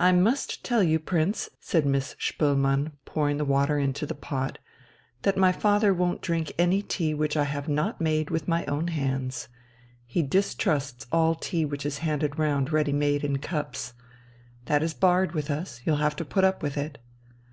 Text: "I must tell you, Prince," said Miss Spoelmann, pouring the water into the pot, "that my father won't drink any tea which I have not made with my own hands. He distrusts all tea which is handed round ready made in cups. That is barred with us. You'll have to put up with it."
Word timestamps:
"I 0.00 0.10
must 0.10 0.64
tell 0.64 0.82
you, 0.82 0.98
Prince," 0.98 1.48
said 1.60 1.86
Miss 1.86 2.16
Spoelmann, 2.18 2.90
pouring 3.04 3.36
the 3.36 3.44
water 3.44 3.78
into 3.78 4.04
the 4.04 4.16
pot, 4.16 4.58
"that 5.22 5.36
my 5.36 5.52
father 5.52 5.94
won't 5.94 6.20
drink 6.20 6.50
any 6.58 6.82
tea 6.82 7.14
which 7.14 7.36
I 7.36 7.44
have 7.44 7.68
not 7.68 8.00
made 8.00 8.28
with 8.28 8.48
my 8.48 8.64
own 8.64 8.88
hands. 8.88 9.46
He 10.04 10.24
distrusts 10.24 11.06
all 11.12 11.36
tea 11.36 11.64
which 11.64 11.86
is 11.86 11.98
handed 11.98 12.40
round 12.40 12.72
ready 12.72 12.92
made 12.92 13.22
in 13.22 13.38
cups. 13.38 13.92
That 14.64 14.82
is 14.82 14.94
barred 14.94 15.30
with 15.30 15.48
us. 15.48 15.80
You'll 15.84 15.98
have 16.02 16.16
to 16.16 16.24
put 16.24 16.42
up 16.42 16.60
with 16.60 16.76
it." 16.76 16.98